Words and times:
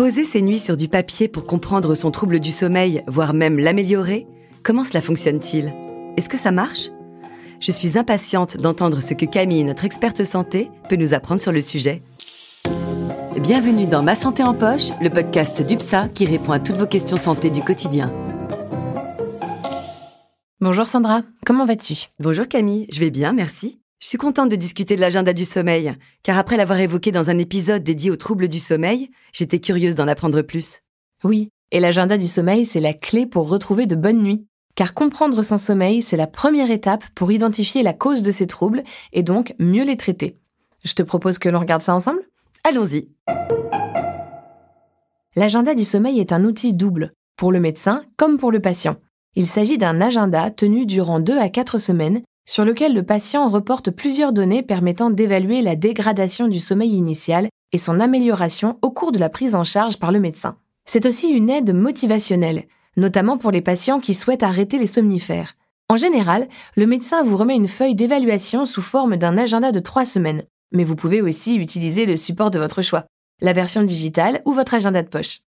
Poser 0.00 0.24
ses 0.24 0.40
nuits 0.40 0.58
sur 0.58 0.78
du 0.78 0.88
papier 0.88 1.28
pour 1.28 1.44
comprendre 1.44 1.94
son 1.94 2.10
trouble 2.10 2.40
du 2.40 2.52
sommeil, 2.52 3.04
voire 3.06 3.34
même 3.34 3.58
l'améliorer, 3.58 4.26
comment 4.62 4.82
cela 4.82 5.02
fonctionne-t-il? 5.02 5.74
Est-ce 6.16 6.30
que 6.30 6.38
ça 6.38 6.52
marche? 6.52 6.88
Je 7.60 7.70
suis 7.70 7.98
impatiente 7.98 8.56
d'entendre 8.56 9.00
ce 9.00 9.12
que 9.12 9.26
Camille, 9.26 9.62
notre 9.62 9.84
experte 9.84 10.24
santé, 10.24 10.70
peut 10.88 10.96
nous 10.96 11.12
apprendre 11.12 11.38
sur 11.38 11.52
le 11.52 11.60
sujet. 11.60 12.00
Bienvenue 13.42 13.86
dans 13.86 14.02
Ma 14.02 14.14
Santé 14.14 14.42
en 14.42 14.54
Poche, 14.54 14.88
le 15.02 15.10
podcast 15.10 15.60
d'UPSA 15.60 16.08
qui 16.08 16.24
répond 16.24 16.52
à 16.52 16.60
toutes 16.60 16.76
vos 16.76 16.86
questions 16.86 17.18
santé 17.18 17.50
du 17.50 17.60
quotidien. 17.60 18.10
Bonjour 20.62 20.86
Sandra, 20.86 21.24
comment 21.44 21.66
vas-tu? 21.66 22.06
Bonjour 22.18 22.48
Camille, 22.48 22.86
je 22.90 23.00
vais 23.00 23.10
bien, 23.10 23.34
merci. 23.34 23.82
Je 24.00 24.06
suis 24.06 24.16
contente 24.16 24.48
de 24.50 24.56
discuter 24.56 24.96
de 24.96 25.00
l'agenda 25.02 25.34
du 25.34 25.44
sommeil, 25.44 25.94
car 26.22 26.38
après 26.38 26.56
l'avoir 26.56 26.80
évoqué 26.80 27.12
dans 27.12 27.28
un 27.28 27.36
épisode 27.36 27.82
dédié 27.82 28.10
aux 28.10 28.16
troubles 28.16 28.48
du 28.48 28.58
sommeil, 28.58 29.10
j'étais 29.30 29.60
curieuse 29.60 29.94
d'en 29.94 30.08
apprendre 30.08 30.40
plus. 30.40 30.80
Oui, 31.22 31.50
et 31.70 31.80
l'agenda 31.80 32.16
du 32.16 32.26
sommeil, 32.26 32.64
c'est 32.64 32.80
la 32.80 32.94
clé 32.94 33.26
pour 33.26 33.50
retrouver 33.50 33.84
de 33.84 33.94
bonnes 33.94 34.22
nuits. 34.22 34.46
Car 34.74 34.94
comprendre 34.94 35.42
son 35.42 35.58
sommeil, 35.58 36.00
c'est 36.00 36.16
la 36.16 36.26
première 36.26 36.70
étape 36.70 37.04
pour 37.14 37.30
identifier 37.30 37.82
la 37.82 37.92
cause 37.92 38.22
de 38.22 38.30
ces 38.30 38.46
troubles 38.46 38.84
et 39.12 39.22
donc 39.22 39.54
mieux 39.58 39.84
les 39.84 39.98
traiter. 39.98 40.38
Je 40.82 40.94
te 40.94 41.02
propose 41.02 41.36
que 41.36 41.50
l'on 41.50 41.60
regarde 41.60 41.82
ça 41.82 41.94
ensemble? 41.94 42.22
Allons-y. 42.64 43.10
L'agenda 45.36 45.74
du 45.74 45.84
sommeil 45.84 46.20
est 46.20 46.32
un 46.32 46.46
outil 46.46 46.72
double, 46.72 47.12
pour 47.36 47.52
le 47.52 47.60
médecin 47.60 48.02
comme 48.16 48.38
pour 48.38 48.50
le 48.50 48.60
patient. 48.60 48.96
Il 49.34 49.46
s'agit 49.46 49.76
d'un 49.76 50.00
agenda 50.00 50.50
tenu 50.50 50.86
durant 50.86 51.20
2 51.20 51.38
à 51.38 51.50
4 51.50 51.76
semaines 51.76 52.22
sur 52.50 52.64
lequel 52.64 52.94
le 52.94 53.04
patient 53.04 53.46
reporte 53.46 53.92
plusieurs 53.92 54.32
données 54.32 54.64
permettant 54.64 55.08
d'évaluer 55.08 55.62
la 55.62 55.76
dégradation 55.76 56.48
du 56.48 56.58
sommeil 56.58 56.94
initial 56.94 57.48
et 57.70 57.78
son 57.78 58.00
amélioration 58.00 58.76
au 58.82 58.90
cours 58.90 59.12
de 59.12 59.20
la 59.20 59.28
prise 59.28 59.54
en 59.54 59.62
charge 59.62 60.00
par 60.00 60.10
le 60.10 60.18
médecin. 60.18 60.56
C'est 60.84 61.06
aussi 61.06 61.28
une 61.28 61.48
aide 61.48 61.72
motivationnelle, 61.72 62.64
notamment 62.96 63.38
pour 63.38 63.52
les 63.52 63.60
patients 63.60 64.00
qui 64.00 64.14
souhaitent 64.14 64.42
arrêter 64.42 64.78
les 64.78 64.88
somnifères. 64.88 65.52
En 65.88 65.96
général, 65.96 66.48
le 66.74 66.88
médecin 66.88 67.22
vous 67.22 67.36
remet 67.36 67.54
une 67.54 67.68
feuille 67.68 67.94
d'évaluation 67.94 68.66
sous 68.66 68.82
forme 68.82 69.16
d'un 69.16 69.38
agenda 69.38 69.70
de 69.70 69.78
trois 69.78 70.04
semaines, 70.04 70.42
mais 70.72 70.82
vous 70.82 70.96
pouvez 70.96 71.22
aussi 71.22 71.54
utiliser 71.54 72.04
le 72.04 72.16
support 72.16 72.50
de 72.50 72.58
votre 72.58 72.82
choix, 72.82 73.06
la 73.40 73.52
version 73.52 73.84
digitale 73.84 74.42
ou 74.44 74.52
votre 74.52 74.74
agenda 74.74 75.04
de 75.04 75.08
poche. 75.08 75.38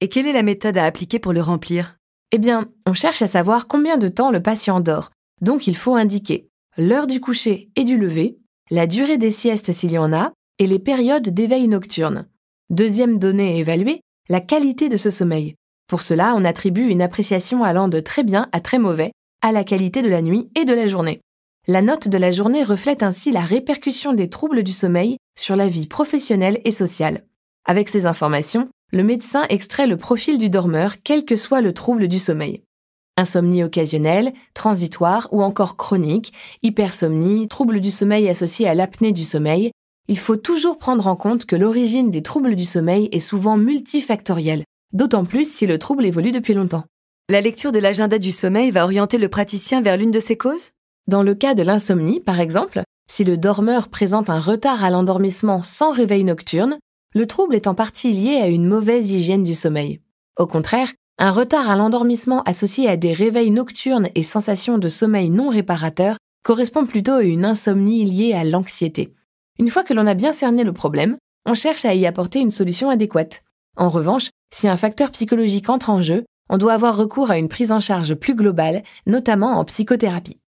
Et 0.00 0.08
quelle 0.08 0.28
est 0.28 0.32
la 0.32 0.44
méthode 0.44 0.78
à 0.78 0.84
appliquer 0.84 1.18
pour 1.18 1.32
le 1.32 1.42
remplir? 1.42 1.96
Eh 2.30 2.38
bien, 2.38 2.68
on 2.86 2.92
cherche 2.92 3.20
à 3.20 3.26
savoir 3.26 3.66
combien 3.66 3.96
de 3.96 4.06
temps 4.06 4.30
le 4.30 4.40
patient 4.40 4.78
dort, 4.78 5.10
donc 5.40 5.66
il 5.66 5.76
faut 5.76 5.96
indiquer 5.96 6.50
l'heure 6.78 7.06
du 7.06 7.20
coucher 7.20 7.70
et 7.76 7.84
du 7.84 7.98
lever, 7.98 8.38
la 8.70 8.86
durée 8.86 9.18
des 9.18 9.30
siestes 9.30 9.72
s'il 9.72 9.92
y 9.92 9.98
en 9.98 10.12
a, 10.12 10.32
et 10.58 10.66
les 10.66 10.78
périodes 10.78 11.28
d'éveil 11.28 11.68
nocturne. 11.68 12.26
Deuxième 12.70 13.18
donnée 13.18 13.58
évaluée, 13.58 14.00
la 14.28 14.40
qualité 14.40 14.88
de 14.88 14.96
ce 14.96 15.10
sommeil. 15.10 15.54
Pour 15.86 16.00
cela, 16.00 16.34
on 16.34 16.44
attribue 16.44 16.88
une 16.88 17.02
appréciation 17.02 17.62
allant 17.62 17.88
de 17.88 18.00
très 18.00 18.24
bien 18.24 18.48
à 18.52 18.60
très 18.60 18.78
mauvais 18.78 19.12
à 19.42 19.52
la 19.52 19.64
qualité 19.64 20.00
de 20.00 20.08
la 20.08 20.22
nuit 20.22 20.48
et 20.54 20.64
de 20.64 20.72
la 20.72 20.86
journée. 20.86 21.20
La 21.66 21.82
note 21.82 22.08
de 22.08 22.16
la 22.16 22.30
journée 22.30 22.62
reflète 22.62 23.02
ainsi 23.02 23.32
la 23.32 23.40
répercussion 23.40 24.14
des 24.14 24.30
troubles 24.30 24.62
du 24.62 24.72
sommeil 24.72 25.18
sur 25.38 25.56
la 25.56 25.66
vie 25.66 25.86
professionnelle 25.86 26.60
et 26.64 26.70
sociale. 26.70 27.26
Avec 27.66 27.88
ces 27.88 28.06
informations, 28.06 28.68
le 28.92 29.04
médecin 29.04 29.44
extrait 29.48 29.86
le 29.86 29.96
profil 29.96 30.38
du 30.38 30.48
dormeur 30.48 30.96
quel 31.04 31.24
que 31.24 31.36
soit 31.36 31.60
le 31.60 31.74
trouble 31.74 32.08
du 32.08 32.18
sommeil. 32.18 32.62
Insomnie 33.16 33.62
occasionnelle, 33.62 34.32
transitoire 34.54 35.28
ou 35.32 35.42
encore 35.42 35.76
chronique, 35.76 36.32
hypersomnie, 36.62 37.46
troubles 37.48 37.80
du 37.80 37.90
sommeil 37.90 38.28
associés 38.28 38.66
à 38.66 38.74
l'apnée 38.74 39.12
du 39.12 39.24
sommeil, 39.24 39.70
il 40.08 40.18
faut 40.18 40.36
toujours 40.36 40.78
prendre 40.78 41.06
en 41.06 41.16
compte 41.16 41.44
que 41.46 41.56
l'origine 41.56 42.10
des 42.10 42.22
troubles 42.22 42.56
du 42.56 42.64
sommeil 42.64 43.08
est 43.12 43.20
souvent 43.20 43.56
multifactorielle, 43.56 44.64
d'autant 44.92 45.24
plus 45.24 45.50
si 45.50 45.66
le 45.66 45.78
trouble 45.78 46.06
évolue 46.06 46.32
depuis 46.32 46.54
longtemps. 46.54 46.84
La 47.28 47.40
lecture 47.40 47.70
de 47.70 47.78
l'agenda 47.78 48.18
du 48.18 48.30
sommeil 48.30 48.70
va 48.70 48.84
orienter 48.84 49.18
le 49.18 49.28
praticien 49.28 49.80
vers 49.80 49.96
l'une 49.96 50.10
de 50.10 50.20
ces 50.20 50.36
causes? 50.36 50.70
Dans 51.06 51.22
le 51.22 51.34
cas 51.34 51.54
de 51.54 51.62
l'insomnie, 51.62 52.20
par 52.20 52.40
exemple, 52.40 52.82
si 53.10 53.24
le 53.24 53.36
dormeur 53.36 53.88
présente 53.88 54.30
un 54.30 54.40
retard 54.40 54.82
à 54.82 54.90
l'endormissement 54.90 55.62
sans 55.62 55.92
réveil 55.92 56.24
nocturne, 56.24 56.78
le 57.14 57.26
trouble 57.26 57.54
est 57.54 57.66
en 57.66 57.74
partie 57.74 58.12
lié 58.12 58.36
à 58.36 58.48
une 58.48 58.66
mauvaise 58.66 59.12
hygiène 59.12 59.42
du 59.42 59.54
sommeil. 59.54 60.00
Au 60.38 60.46
contraire, 60.46 60.92
un 61.18 61.30
retard 61.30 61.70
à 61.70 61.76
l'endormissement 61.76 62.42
associé 62.44 62.88
à 62.88 62.96
des 62.96 63.12
réveils 63.12 63.50
nocturnes 63.50 64.08
et 64.14 64.22
sensations 64.22 64.78
de 64.78 64.88
sommeil 64.88 65.30
non 65.30 65.50
réparateurs 65.50 66.16
correspond 66.42 66.86
plutôt 66.86 67.12
à 67.12 67.22
une 67.22 67.44
insomnie 67.44 68.04
liée 68.04 68.32
à 68.32 68.44
l'anxiété. 68.44 69.14
Une 69.58 69.68
fois 69.68 69.84
que 69.84 69.94
l'on 69.94 70.06
a 70.06 70.14
bien 70.14 70.32
cerné 70.32 70.64
le 70.64 70.72
problème, 70.72 71.16
on 71.46 71.54
cherche 71.54 71.84
à 71.84 71.94
y 71.94 72.06
apporter 72.06 72.40
une 72.40 72.50
solution 72.50 72.90
adéquate. 72.90 73.42
En 73.76 73.90
revanche, 73.90 74.30
si 74.52 74.68
un 74.68 74.76
facteur 74.76 75.10
psychologique 75.10 75.68
entre 75.68 75.90
en 75.90 76.00
jeu, 76.00 76.24
on 76.48 76.58
doit 76.58 76.72
avoir 76.74 76.96
recours 76.96 77.30
à 77.30 77.38
une 77.38 77.48
prise 77.48 77.72
en 77.72 77.80
charge 77.80 78.14
plus 78.14 78.34
globale, 78.34 78.82
notamment 79.06 79.58
en 79.58 79.64
psychothérapie. 79.64 80.38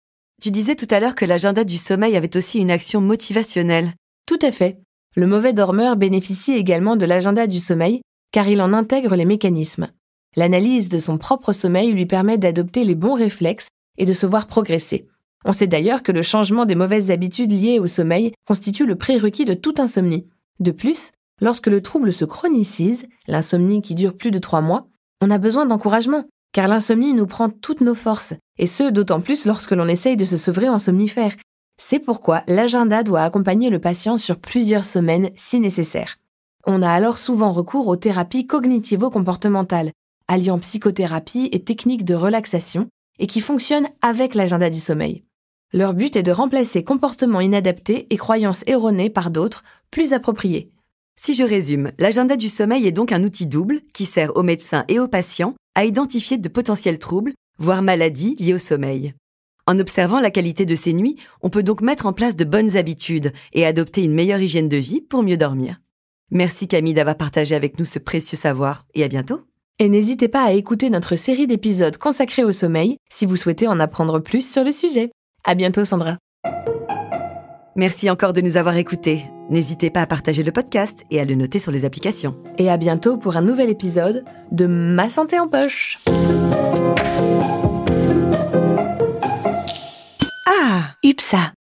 Tu 0.42 0.50
disais 0.50 0.74
tout 0.74 0.88
à 0.90 1.00
l'heure 1.00 1.14
que 1.14 1.24
l'agenda 1.24 1.64
du 1.64 1.76
sommeil 1.76 2.16
avait 2.16 2.36
aussi 2.36 2.58
une 2.58 2.70
action 2.70 3.00
motivationnelle. 3.00 3.92
Tout 4.26 4.38
à 4.42 4.50
fait. 4.50 4.78
Le 5.16 5.26
mauvais 5.26 5.52
dormeur 5.52 5.96
bénéficie 5.96 6.54
également 6.54 6.96
de 6.96 7.06
l'agenda 7.06 7.46
du 7.46 7.60
sommeil 7.60 8.02
car 8.32 8.48
il 8.48 8.60
en 8.60 8.72
intègre 8.72 9.14
les 9.14 9.24
mécanismes. 9.24 9.88
L'analyse 10.36 10.88
de 10.88 10.98
son 10.98 11.18
propre 11.18 11.52
sommeil 11.52 11.92
lui 11.92 12.06
permet 12.06 12.38
d'adopter 12.38 12.84
les 12.84 12.94
bons 12.94 13.14
réflexes 13.14 13.68
et 13.98 14.06
de 14.06 14.12
se 14.12 14.26
voir 14.26 14.46
progresser. 14.46 15.06
On 15.44 15.52
sait 15.52 15.66
d'ailleurs 15.66 16.02
que 16.02 16.12
le 16.12 16.22
changement 16.22 16.64
des 16.64 16.74
mauvaises 16.74 17.10
habitudes 17.10 17.52
liées 17.52 17.78
au 17.78 17.86
sommeil 17.86 18.32
constitue 18.46 18.86
le 18.86 18.96
prérequis 18.96 19.44
de 19.44 19.54
toute 19.54 19.78
insomnie. 19.78 20.26
De 20.58 20.70
plus, 20.70 21.12
lorsque 21.40 21.66
le 21.66 21.82
trouble 21.82 22.12
se 22.12 22.24
chronicise, 22.24 23.06
l'insomnie 23.28 23.82
qui 23.82 23.94
dure 23.94 24.16
plus 24.16 24.30
de 24.30 24.38
trois 24.38 24.62
mois, 24.62 24.86
on 25.20 25.30
a 25.30 25.38
besoin 25.38 25.66
d'encouragement, 25.66 26.24
car 26.52 26.68
l'insomnie 26.68 27.14
nous 27.14 27.26
prend 27.26 27.50
toutes 27.50 27.80
nos 27.80 27.94
forces, 27.94 28.34
et 28.58 28.66
ce 28.66 28.90
d'autant 28.90 29.20
plus 29.20 29.44
lorsque 29.44 29.72
l'on 29.72 29.88
essaye 29.88 30.16
de 30.16 30.24
se 30.24 30.36
sevrer 30.36 30.68
en 30.68 30.78
somnifère. 30.78 31.34
C'est 31.80 31.98
pourquoi 31.98 32.42
l'agenda 32.46 33.02
doit 33.02 33.22
accompagner 33.22 33.68
le 33.68 33.80
patient 33.80 34.16
sur 34.16 34.38
plusieurs 34.38 34.84
semaines 34.84 35.30
si 35.36 35.60
nécessaire. 35.60 36.16
On 36.66 36.82
a 36.82 36.90
alors 36.90 37.18
souvent 37.18 37.52
recours 37.52 37.88
aux 37.88 37.96
thérapies 37.96 38.46
cognitivo-comportementales, 38.46 39.90
alliant 40.28 40.58
psychothérapie 40.58 41.48
et 41.52 41.62
techniques 41.62 42.04
de 42.04 42.14
relaxation, 42.14 42.88
et 43.18 43.26
qui 43.26 43.40
fonctionnent 43.40 43.88
avec 44.02 44.34
l'agenda 44.34 44.70
du 44.70 44.80
sommeil. 44.80 45.24
Leur 45.72 45.94
but 45.94 46.16
est 46.16 46.22
de 46.22 46.32
remplacer 46.32 46.84
comportements 46.84 47.40
inadaptés 47.40 48.06
et 48.10 48.16
croyances 48.16 48.62
erronées 48.66 49.10
par 49.10 49.30
d'autres, 49.30 49.64
plus 49.90 50.12
appropriés. 50.12 50.70
Si 51.20 51.34
je 51.34 51.42
résume, 51.42 51.92
l'agenda 51.98 52.36
du 52.36 52.48
sommeil 52.48 52.86
est 52.86 52.92
donc 52.92 53.12
un 53.12 53.24
outil 53.24 53.46
double 53.46 53.80
qui 53.92 54.04
sert 54.04 54.36
aux 54.36 54.42
médecins 54.42 54.84
et 54.88 54.98
aux 54.98 55.08
patients 55.08 55.54
à 55.74 55.84
identifier 55.84 56.38
de 56.38 56.48
potentiels 56.48 56.98
troubles, 56.98 57.32
voire 57.58 57.82
maladies 57.82 58.36
liées 58.36 58.54
au 58.54 58.58
sommeil. 58.58 59.14
En 59.66 59.78
observant 59.78 60.20
la 60.20 60.30
qualité 60.30 60.66
de 60.66 60.74
ces 60.74 60.92
nuits, 60.92 61.16
on 61.40 61.50
peut 61.50 61.62
donc 61.62 61.80
mettre 61.80 62.06
en 62.06 62.12
place 62.12 62.36
de 62.36 62.44
bonnes 62.44 62.76
habitudes 62.76 63.32
et 63.52 63.64
adopter 63.64 64.04
une 64.04 64.14
meilleure 64.14 64.40
hygiène 64.40 64.68
de 64.68 64.76
vie 64.76 65.00
pour 65.00 65.22
mieux 65.22 65.38
dormir. 65.38 65.80
Merci 66.30 66.68
Camille 66.68 66.94
d'avoir 66.94 67.16
partagé 67.16 67.54
avec 67.54 67.78
nous 67.78 67.84
ce 67.84 67.98
précieux 67.98 68.36
savoir 68.36 68.86
et 68.94 69.02
à 69.02 69.08
bientôt. 69.08 69.40
Et 69.80 69.88
n'hésitez 69.88 70.28
pas 70.28 70.44
à 70.44 70.52
écouter 70.52 70.88
notre 70.88 71.16
série 71.16 71.48
d'épisodes 71.48 71.96
consacrés 71.96 72.44
au 72.44 72.52
sommeil 72.52 72.98
si 73.12 73.26
vous 73.26 73.34
souhaitez 73.34 73.66
en 73.66 73.80
apprendre 73.80 74.20
plus 74.20 74.48
sur 74.48 74.62
le 74.62 74.70
sujet. 74.70 75.10
À 75.42 75.56
bientôt 75.56 75.84
Sandra. 75.84 76.18
Merci 77.74 78.08
encore 78.08 78.32
de 78.32 78.40
nous 78.40 78.56
avoir 78.56 78.76
écoutés. 78.76 79.24
N'hésitez 79.50 79.90
pas 79.90 80.02
à 80.02 80.06
partager 80.06 80.44
le 80.44 80.52
podcast 80.52 81.02
et 81.10 81.20
à 81.20 81.24
le 81.24 81.34
noter 81.34 81.58
sur 81.58 81.72
les 81.72 81.84
applications. 81.84 82.36
Et 82.56 82.70
à 82.70 82.76
bientôt 82.76 83.18
pour 83.18 83.36
un 83.36 83.42
nouvel 83.42 83.68
épisode 83.68 84.24
de 84.52 84.66
Ma 84.66 85.08
santé 85.08 85.40
en 85.40 85.48
poche. 85.48 85.98
Ah, 90.46 90.92
UPSA 91.02 91.54